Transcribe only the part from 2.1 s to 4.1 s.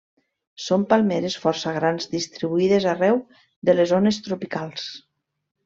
distribuïdes arreu de les